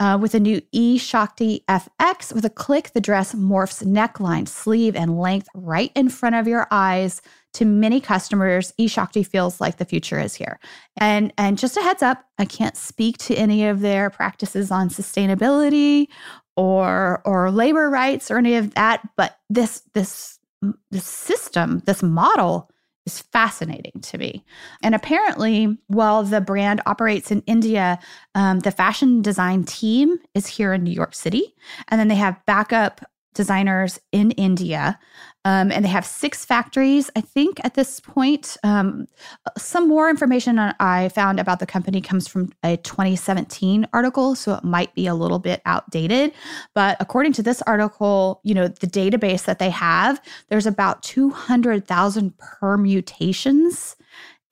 Uh, 0.00 0.18
with 0.20 0.34
a 0.34 0.40
new 0.40 0.60
E 0.72 0.98
Shakti 0.98 1.64
FX, 1.68 2.32
with 2.32 2.44
a 2.44 2.50
click, 2.50 2.92
the 2.92 3.00
dress 3.00 3.34
morphs 3.34 3.84
neckline, 3.84 4.48
sleeve, 4.48 4.96
and 4.96 5.18
length 5.18 5.48
right 5.54 5.90
in 5.94 6.08
front 6.08 6.34
of 6.34 6.46
your 6.48 6.66
eyes. 6.70 7.22
To 7.54 7.64
many 7.66 8.00
customers, 8.00 8.72
E 8.78 8.88
Shakti 8.88 9.22
feels 9.22 9.60
like 9.60 9.76
the 9.76 9.84
future 9.84 10.18
is 10.18 10.34
here. 10.34 10.58
And 10.96 11.32
and 11.36 11.58
just 11.58 11.76
a 11.76 11.82
heads 11.82 12.02
up, 12.02 12.24
I 12.38 12.44
can't 12.46 12.76
speak 12.76 13.18
to 13.18 13.34
any 13.34 13.66
of 13.66 13.80
their 13.80 14.08
practices 14.08 14.70
on 14.70 14.88
sustainability 14.88 16.06
or 16.56 17.20
or 17.24 17.50
labor 17.50 17.90
rights 17.90 18.30
or 18.30 18.38
any 18.38 18.56
of 18.56 18.74
that, 18.74 19.06
but 19.16 19.36
this 19.50 19.82
this 19.94 20.38
this 20.90 21.04
system, 21.04 21.82
this 21.86 22.02
model 22.02 22.70
is 23.06 23.20
fascinating 23.20 24.00
to 24.02 24.18
me. 24.18 24.44
And 24.82 24.94
apparently, 24.94 25.78
while 25.88 26.22
the 26.22 26.40
brand 26.40 26.80
operates 26.86 27.30
in 27.30 27.42
India, 27.46 27.98
um, 28.34 28.60
the 28.60 28.70
fashion 28.70 29.22
design 29.22 29.64
team 29.64 30.18
is 30.34 30.46
here 30.46 30.72
in 30.72 30.84
New 30.84 30.92
York 30.92 31.14
City. 31.14 31.54
And 31.88 32.00
then 32.00 32.08
they 32.08 32.14
have 32.14 32.44
backup 32.46 33.04
designers 33.34 34.00
in 34.12 34.30
India. 34.32 34.98
Um, 35.44 35.72
and 35.72 35.84
they 35.84 35.88
have 35.88 36.06
six 36.06 36.44
factories, 36.44 37.10
I 37.16 37.20
think, 37.20 37.58
at 37.64 37.74
this 37.74 37.98
point. 37.98 38.56
Um, 38.62 39.06
some 39.58 39.88
more 39.88 40.08
information 40.08 40.58
I 40.58 41.08
found 41.08 41.40
about 41.40 41.58
the 41.58 41.66
company 41.66 42.00
comes 42.00 42.28
from 42.28 42.52
a 42.62 42.76
2017 42.76 43.88
article, 43.92 44.36
so 44.36 44.54
it 44.54 44.62
might 44.62 44.94
be 44.94 45.08
a 45.08 45.14
little 45.14 45.40
bit 45.40 45.60
outdated. 45.64 46.32
But 46.74 46.96
according 47.00 47.32
to 47.34 47.42
this 47.42 47.60
article, 47.62 48.40
you 48.44 48.54
know, 48.54 48.68
the 48.68 48.86
database 48.86 49.44
that 49.46 49.58
they 49.58 49.70
have, 49.70 50.22
there's 50.48 50.66
about 50.66 51.02
200,000 51.02 52.38
permutations 52.38 53.96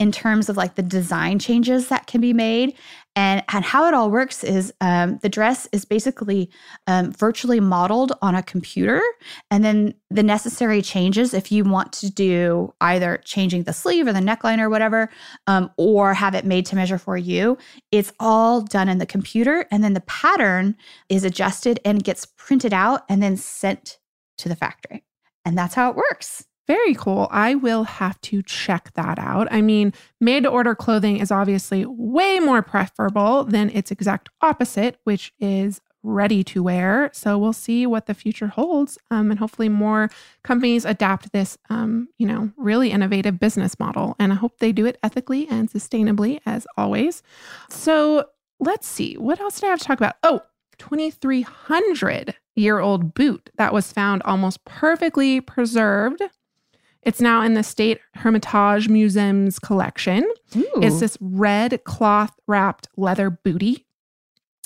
in 0.00 0.10
terms 0.10 0.48
of 0.48 0.56
like 0.56 0.74
the 0.74 0.82
design 0.82 1.38
changes 1.38 1.88
that 1.88 2.06
can 2.06 2.20
be 2.20 2.32
made. 2.32 2.74
And, 3.16 3.42
and 3.52 3.64
how 3.64 3.86
it 3.86 3.94
all 3.94 4.10
works 4.10 4.44
is 4.44 4.72
um, 4.80 5.18
the 5.20 5.28
dress 5.28 5.68
is 5.72 5.84
basically 5.84 6.48
um, 6.86 7.12
virtually 7.12 7.58
modeled 7.58 8.12
on 8.22 8.34
a 8.34 8.42
computer. 8.42 9.02
And 9.50 9.64
then 9.64 9.94
the 10.10 10.22
necessary 10.22 10.80
changes, 10.80 11.34
if 11.34 11.50
you 11.50 11.64
want 11.64 11.92
to 11.94 12.10
do 12.10 12.72
either 12.80 13.20
changing 13.24 13.64
the 13.64 13.72
sleeve 13.72 14.06
or 14.06 14.12
the 14.12 14.20
neckline 14.20 14.60
or 14.60 14.70
whatever, 14.70 15.10
um, 15.48 15.70
or 15.76 16.14
have 16.14 16.34
it 16.34 16.44
made 16.44 16.66
to 16.66 16.76
measure 16.76 16.98
for 16.98 17.16
you, 17.16 17.58
it's 17.90 18.12
all 18.20 18.60
done 18.60 18.88
in 18.88 18.98
the 18.98 19.06
computer. 19.06 19.66
And 19.70 19.82
then 19.82 19.94
the 19.94 20.02
pattern 20.02 20.76
is 21.08 21.24
adjusted 21.24 21.80
and 21.84 22.04
gets 22.04 22.26
printed 22.36 22.72
out 22.72 23.02
and 23.08 23.22
then 23.22 23.36
sent 23.36 23.98
to 24.38 24.48
the 24.48 24.56
factory. 24.56 25.04
And 25.44 25.58
that's 25.58 25.74
how 25.74 25.90
it 25.90 25.96
works. 25.96 26.44
Very 26.70 26.94
cool. 26.94 27.26
I 27.32 27.56
will 27.56 27.82
have 27.82 28.20
to 28.20 28.42
check 28.42 28.92
that 28.94 29.18
out. 29.18 29.48
I 29.50 29.60
mean, 29.60 29.92
made 30.20 30.44
to 30.44 30.48
order 30.48 30.76
clothing 30.76 31.16
is 31.16 31.32
obviously 31.32 31.84
way 31.84 32.38
more 32.38 32.62
preferable 32.62 33.42
than 33.42 33.70
its 33.70 33.90
exact 33.90 34.28
opposite, 34.40 35.00
which 35.02 35.32
is 35.40 35.80
ready 36.04 36.44
to 36.44 36.62
wear. 36.62 37.10
So 37.12 37.36
we'll 37.38 37.52
see 37.52 37.86
what 37.86 38.06
the 38.06 38.14
future 38.14 38.46
holds. 38.46 38.98
Um, 39.10 39.32
and 39.32 39.40
hopefully, 39.40 39.68
more 39.68 40.10
companies 40.44 40.84
adapt 40.84 41.32
this, 41.32 41.58
um, 41.70 42.06
you 42.18 42.26
know, 42.28 42.52
really 42.56 42.92
innovative 42.92 43.40
business 43.40 43.76
model. 43.80 44.14
And 44.20 44.32
I 44.32 44.36
hope 44.36 44.60
they 44.60 44.70
do 44.70 44.86
it 44.86 44.96
ethically 45.02 45.48
and 45.48 45.68
sustainably, 45.68 46.38
as 46.46 46.68
always. 46.76 47.24
So 47.68 48.26
let's 48.60 48.86
see. 48.86 49.16
What 49.16 49.40
else 49.40 49.58
did 49.58 49.66
I 49.66 49.70
have 49.70 49.80
to 49.80 49.84
talk 49.86 49.98
about? 49.98 50.14
Oh, 50.22 50.42
2300 50.78 52.36
year 52.54 52.78
old 52.78 53.12
boot 53.12 53.50
that 53.56 53.72
was 53.72 53.92
found 53.92 54.22
almost 54.22 54.64
perfectly 54.64 55.40
preserved 55.40 56.22
it's 57.02 57.20
now 57.20 57.42
in 57.42 57.54
the 57.54 57.62
State 57.62 58.00
Hermitage 58.14 58.88
Museum's 58.88 59.58
collection. 59.58 60.30
Ooh. 60.56 60.70
It's 60.76 61.00
this 61.00 61.16
red 61.20 61.82
cloth 61.84 62.32
wrapped 62.46 62.88
leather 62.96 63.30
booty. 63.30 63.86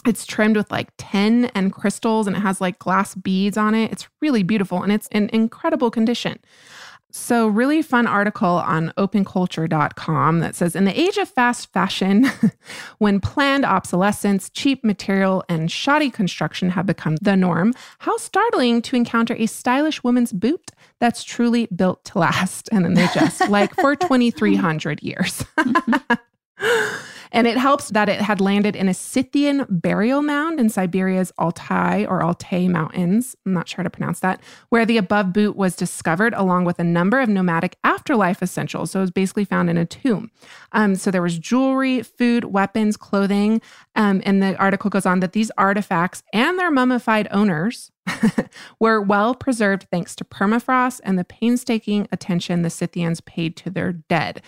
It's 0.07 0.27
trimmed 0.27 0.57
with 0.57 0.71
like 0.71 0.95
tin 0.99 1.47
and 1.55 1.73
crystals 1.73 2.27
and 2.27 2.37
it 2.37 2.41
has 2.41 2.61
like 2.61 2.79
glass 2.79 3.15
beads 3.15 3.57
on 3.57 3.75
it. 3.75 3.91
It's 3.93 4.09
really 4.21 4.43
beautiful 4.43 4.83
and 4.83 4.93
it's 4.93 5.07
in 5.09 5.31
incredible 5.33 5.91
condition. 5.91 6.39
So, 7.17 7.47
really 7.47 7.81
fun 7.81 8.09
article 8.09 8.49
on 8.49 8.93
openculture.com 8.99 10.41
that 10.41 10.57
says 10.57 10.75
In 10.75 10.85
the 10.85 11.01
age 11.01 11.17
of 11.17 11.29
fast 11.29 11.73
fashion, 11.73 12.29
when 12.99 13.21
planned 13.21 13.65
obsolescence, 13.65 14.51
cheap 14.51 14.83
material, 14.83 15.45
and 15.49 15.71
shoddy 15.71 16.11
construction 16.11 16.71
have 16.71 16.87
become 16.87 17.15
the 17.23 17.37
norm, 17.37 17.73
how 18.01 18.17
startling 18.17 18.83
to 18.83 18.97
encounter 18.97 19.35
a 19.39 19.47
stylish 19.47 20.03
woman's 20.03 20.33
boot 20.33 20.73
that's 20.99 21.23
truly 21.23 21.67
built 21.67 22.05
to 22.07 22.19
last. 22.19 22.69
And 22.73 22.85
then 22.85 22.95
they 22.95 23.07
just 23.15 23.49
like 23.49 23.73
for 23.77 23.95
2,300 23.97 25.01
years. 25.01 25.45
And 27.35 27.49
it 27.49 27.57
helps 27.57 27.89
that 27.89 28.09
it 28.09 28.21
had 28.21 28.41
landed 28.41 28.77
in 28.77 28.89
a 28.89 28.95
Scythian 28.95 29.67
burial 29.69 30.23
mound 30.23 30.61
in 30.61 30.71
Siberia's 30.71 31.33
Altai 31.37 32.07
or 32.07 32.23
Altai 32.23 32.69
Mountains. 32.69 33.35
I'm 33.45 33.53
not 33.53 33.69
sure 33.69 33.79
how 33.79 33.83
to 33.83 33.91
pronounce 33.91 34.21
that, 34.21 34.41
where 34.69 34.87
the 34.87 34.99
above 34.99 35.33
boot 35.33 35.57
was 35.57 35.75
discovered 35.75 36.33
along 36.35 36.65
with 36.65 36.79
a 36.79 36.85
number 36.85 37.21
of 37.21 37.29
nomadic 37.29 37.77
afterlife 37.83 38.41
essentials. 38.41 38.93
So 38.93 39.01
it 39.01 39.03
was 39.03 39.11
basically 39.11 39.45
found 39.45 39.69
in 39.69 39.77
a 39.77 39.85
tomb. 39.85 40.31
Um, 40.71 40.95
so 40.95 41.11
there 41.11 41.23
was 41.23 41.37
jewelry, 41.37 42.03
food, 42.03 42.45
weapons, 42.45 42.97
clothing. 42.97 43.61
Um, 43.97 44.23
and 44.25 44.41
the 44.41 44.57
article 44.57 44.89
goes 44.89 45.05
on 45.05 45.19
that 45.19 45.33
these 45.33 45.51
artifacts 45.59 46.23
and 46.33 46.57
their 46.57 46.71
mummified 46.71 47.27
owners 47.33 47.91
were 48.79 49.01
well 49.01 49.35
preserved 49.35 49.89
thanks 49.91 50.15
to 50.17 50.25
permafrost 50.25 51.01
and 51.03 51.19
the 51.19 51.25
painstaking 51.25 52.07
attention 52.13 52.63
the 52.63 52.71
Scythians 52.71 53.21
paid 53.23 53.57
to 53.57 53.71
their 53.71 53.93
dead. 53.93 54.41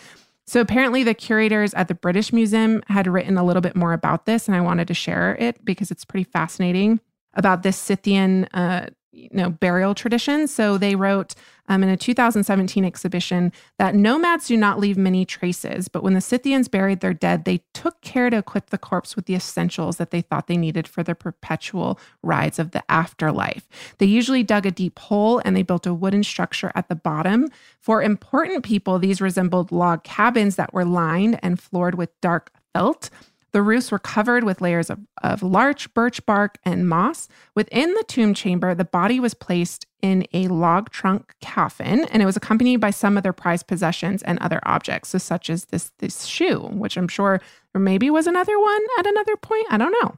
So 0.46 0.61
apparently, 0.61 1.02
the 1.02 1.14
curators 1.14 1.74
at 1.74 1.88
the 1.88 1.94
British 1.94 2.32
Museum 2.32 2.82
had 2.87 3.09
written 3.09 3.37
a 3.37 3.44
little 3.44 3.62
bit 3.62 3.74
more 3.74 3.92
about 3.92 4.26
this, 4.26 4.46
and 4.46 4.56
I 4.56 4.61
wanted 4.61 4.87
to 4.88 4.94
share 4.94 5.37
it 5.40 5.64
because 5.64 5.90
it's 5.90 6.04
pretty 6.04 6.24
fascinating 6.24 7.00
about 7.35 7.62
this 7.62 7.76
Scythian 7.76 8.44
uh, 8.54 8.87
you 9.16 9.29
know 9.33 9.50
burial 9.50 9.94
tradition. 9.94 10.46
So 10.46 10.79
they 10.79 10.94
wrote 10.94 11.35
um, 11.68 11.83
in 11.83 11.88
a 11.88 11.96
2017 11.96 12.85
exhibition 12.85 13.52
that 13.79 13.94
nomads 13.94 14.46
do 14.46 14.57
not 14.57 14.79
leave 14.79 14.96
many 14.96 15.24
traces, 15.24 15.88
but 15.88 16.02
when 16.02 16.14
the 16.14 16.20
Scythians 16.20 16.68
buried 16.68 17.00
their 17.00 17.14
dead, 17.14 17.44
they 17.44 17.62
took 17.74 18.00
care 18.02 18.31
to 18.31 18.38
equip 18.38 18.70
the 18.70 18.79
corpse 18.79 19.16
with 19.16 19.26
the 19.26 19.35
essentials 19.35 19.96
that 19.96 20.11
they 20.11 20.20
thought 20.20 20.46
they 20.46 20.57
needed 20.57 20.87
for 20.87 21.02
the 21.02 21.14
perpetual 21.14 21.98
rides 22.22 22.59
of 22.59 22.70
the 22.70 22.85
afterlife. 22.90 23.66
They 23.98 24.07
usually 24.07 24.42
dug 24.42 24.66
a 24.66 24.70
deep 24.70 24.98
hole 24.98 25.40
and 25.44 25.57
they 25.57 25.62
built 25.62 25.87
a 25.87 25.94
wooden 25.94 26.22
structure 26.22 26.70
at 26.74 26.88
the 26.88 26.94
bottom. 26.94 27.48
For 27.81 28.02
important 28.02 28.64
people, 28.64 28.98
these 28.98 29.20
resembled 29.20 29.72
log 29.72 30.05
cabins 30.05 30.57
that 30.57 30.72
were 30.72 30.85
lined 30.85 31.40
and 31.42 31.59
floored 31.61 31.96
with 31.96 32.11
dark 32.20 32.52
felt. 32.74 33.11
The 33.52 33.62
roofs 33.62 33.90
were 33.90 33.98
covered 33.98 34.44
with 34.44 34.61
layers 34.61 34.90
of, 34.90 35.00
of 35.22 35.42
larch, 35.42 35.92
birch 35.94 36.24
bark, 36.26 36.59
and 36.64 36.88
moss. 36.88 37.28
Within 37.54 37.94
the 37.94 38.04
tomb 38.06 38.35
chamber, 38.35 38.74
the 38.74 38.85
body 38.85 39.18
was 39.20 39.35
placed 39.35 39.87
in 40.02 40.26
a 40.32 40.48
log 40.48 40.90
trunk 40.90 41.35
coffin, 41.42 42.04
and 42.06 42.22
it 42.22 42.26
was 42.26 42.37
accompanied 42.37 42.76
by 42.76 42.90
some 42.90 43.16
of 43.16 43.22
their 43.22 43.32
prized 43.32 43.66
possessions 43.66 44.22
and 44.22 44.38
other 44.38 44.61
objects, 44.64 45.11
so 45.11 45.18
such 45.18 45.50
as 45.50 45.66
this 45.66 45.92
this 45.98 46.24
shoe, 46.24 46.61
which 46.72 46.96
I'm 46.96 47.09
sure 47.09 47.40
there 47.72 47.80
maybe 47.82 48.09
was 48.09 48.26
another 48.26 48.59
one 48.59 48.80
at 48.98 49.06
another 49.06 49.37
point. 49.37 49.66
I 49.70 49.76
don't 49.76 49.94
know. 50.02 50.14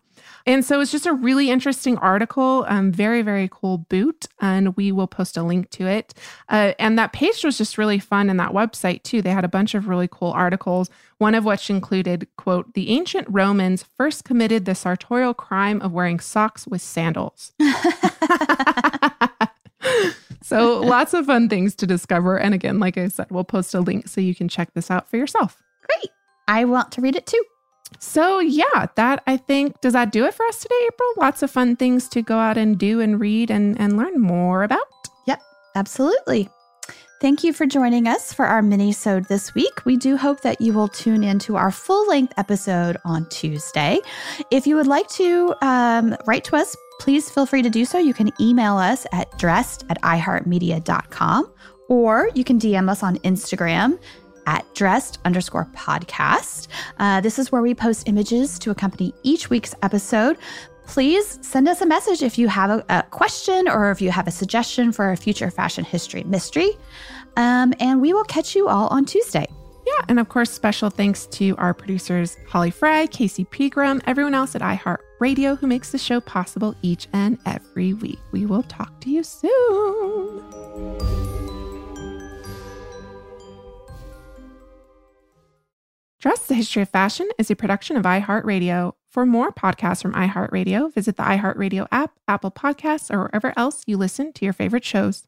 And 0.46 0.64
so 0.64 0.80
it's 0.80 0.92
just 0.92 1.06
a 1.06 1.12
really 1.12 1.50
interesting 1.50 1.98
article, 1.98 2.64
um, 2.68 2.92
very, 2.92 3.20
very 3.20 3.48
cool 3.50 3.78
boot. 3.78 4.26
And 4.40 4.76
we 4.76 4.92
will 4.92 5.08
post 5.08 5.36
a 5.36 5.42
link 5.42 5.68
to 5.70 5.86
it. 5.86 6.14
Uh, 6.48 6.72
and 6.78 6.98
that 6.98 7.12
page 7.12 7.44
was 7.44 7.58
just 7.58 7.76
really 7.76 7.98
fun. 7.98 8.30
And 8.30 8.38
that 8.38 8.52
website, 8.52 9.02
too, 9.02 9.22
they 9.22 9.30
had 9.30 9.44
a 9.44 9.48
bunch 9.48 9.74
of 9.74 9.88
really 9.88 10.08
cool 10.08 10.30
articles, 10.30 10.88
one 11.18 11.34
of 11.34 11.44
which 11.44 11.68
included, 11.68 12.28
quote, 12.36 12.74
the 12.74 12.90
ancient 12.90 13.26
Romans 13.28 13.82
first 13.82 14.24
committed 14.24 14.64
the 14.64 14.74
sartorial 14.74 15.34
crime 15.34 15.82
of 15.82 15.92
wearing 15.92 16.20
socks 16.20 16.66
with 16.66 16.80
sandals. 16.80 17.52
so 20.48 20.80
lots 20.80 21.12
of 21.12 21.26
fun 21.26 21.48
things 21.48 21.74
to 21.76 21.86
discover. 21.86 22.38
And 22.38 22.54
again, 22.54 22.80
like 22.80 22.96
I 22.96 23.08
said, 23.08 23.26
we'll 23.30 23.44
post 23.44 23.74
a 23.74 23.80
link 23.80 24.08
so 24.08 24.20
you 24.20 24.34
can 24.34 24.48
check 24.48 24.72
this 24.74 24.90
out 24.90 25.08
for 25.08 25.16
yourself. 25.16 25.62
Great. 25.86 26.10
I 26.48 26.64
want 26.64 26.90
to 26.92 27.00
read 27.00 27.16
it 27.16 27.26
too. 27.26 27.42
So, 27.98 28.38
yeah, 28.38 28.86
that 28.96 29.22
I 29.26 29.36
think, 29.36 29.80
does 29.80 29.94
that 29.94 30.12
do 30.12 30.24
it 30.26 30.34
for 30.34 30.44
us 30.46 30.60
today, 30.60 30.74
April? 30.86 31.08
Lots 31.16 31.42
of 31.42 31.50
fun 31.50 31.76
things 31.76 32.08
to 32.10 32.22
go 32.22 32.38
out 32.38 32.58
and 32.58 32.78
do 32.78 33.00
and 33.00 33.18
read 33.18 33.50
and, 33.50 33.78
and 33.80 33.96
learn 33.96 34.20
more 34.20 34.62
about. 34.62 34.84
Yep, 35.26 35.40
absolutely. 35.74 36.48
Thank 37.20 37.42
you 37.42 37.52
for 37.52 37.66
joining 37.66 38.06
us 38.06 38.32
for 38.32 38.44
our 38.44 38.62
mini-sode 38.62 39.26
this 39.28 39.54
week. 39.54 39.84
We 39.84 39.96
do 39.96 40.16
hope 40.16 40.42
that 40.42 40.60
you 40.60 40.72
will 40.72 40.86
tune 40.86 41.24
into 41.24 41.56
our 41.56 41.72
full-length 41.72 42.34
episode 42.36 42.96
on 43.04 43.28
Tuesday. 43.28 43.98
If 44.52 44.66
you 44.66 44.76
would 44.76 44.86
like 44.86 45.08
to 45.10 45.54
um, 45.62 46.16
write 46.26 46.44
to 46.44 46.56
us, 46.56 46.76
please 46.98 47.30
feel 47.30 47.46
free 47.46 47.62
to 47.62 47.70
do 47.70 47.84
so. 47.84 47.98
You 47.98 48.14
can 48.14 48.30
email 48.40 48.76
us 48.76 49.06
at 49.12 49.36
dressed 49.38 49.84
at 49.88 50.00
iheartmedia.com 50.02 51.52
or 51.88 52.30
you 52.34 52.44
can 52.44 52.58
DM 52.58 52.88
us 52.88 53.02
on 53.02 53.16
Instagram 53.18 53.98
at 54.46 54.64
dressed 54.74 55.18
underscore 55.24 55.66
podcast. 55.74 56.68
Uh, 56.98 57.20
this 57.20 57.38
is 57.38 57.52
where 57.52 57.62
we 57.62 57.74
post 57.74 58.08
images 58.08 58.58
to 58.58 58.70
accompany 58.70 59.12
each 59.22 59.50
week's 59.50 59.74
episode. 59.82 60.38
Please 60.86 61.38
send 61.42 61.68
us 61.68 61.82
a 61.82 61.86
message 61.86 62.22
if 62.22 62.38
you 62.38 62.48
have 62.48 62.70
a, 62.70 62.84
a 62.88 63.02
question 63.10 63.68
or 63.68 63.90
if 63.90 64.00
you 64.00 64.10
have 64.10 64.26
a 64.26 64.30
suggestion 64.30 64.90
for 64.90 65.12
a 65.12 65.16
future 65.16 65.50
fashion 65.50 65.84
history 65.84 66.24
mystery. 66.24 66.70
Um, 67.36 67.74
and 67.78 68.00
we 68.00 68.12
will 68.14 68.24
catch 68.24 68.56
you 68.56 68.68
all 68.68 68.88
on 68.88 69.04
Tuesday. 69.04 69.46
Yeah, 69.86 70.04
and 70.08 70.18
of 70.18 70.28
course, 70.28 70.50
special 70.50 70.90
thanks 70.90 71.26
to 71.26 71.54
our 71.56 71.72
producers, 71.72 72.36
Holly 72.48 72.70
Fry, 72.70 73.06
Casey 73.06 73.44
Pegram, 73.44 74.00
everyone 74.06 74.34
else 74.34 74.54
at 74.54 75.07
iHeartRadio 75.18 75.58
who 75.58 75.66
makes 75.66 75.90
the 75.92 75.98
show 75.98 76.20
possible 76.20 76.74
each 76.82 77.08
and 77.12 77.38
every 77.46 77.94
week. 77.94 78.18
We 78.32 78.46
will 78.46 78.62
talk 78.64 79.00
to 79.00 79.10
you 79.10 79.22
soon. 79.22 80.42
Dressed 86.20 86.48
the 86.48 86.54
History 86.54 86.82
of 86.82 86.88
Fashion 86.88 87.28
is 87.38 87.50
a 87.50 87.56
production 87.56 87.96
of 87.96 88.02
iHeartRadio. 88.02 88.94
For 89.08 89.24
more 89.24 89.52
podcasts 89.52 90.02
from 90.02 90.14
iHeartRadio, 90.14 90.92
visit 90.92 91.16
the 91.16 91.22
iHeartRadio 91.22 91.86
app, 91.92 92.18
Apple 92.26 92.50
Podcasts, 92.50 93.10
or 93.10 93.20
wherever 93.20 93.54
else 93.56 93.82
you 93.86 93.96
listen 93.96 94.32
to 94.34 94.44
your 94.44 94.52
favorite 94.52 94.84
shows. 94.84 95.27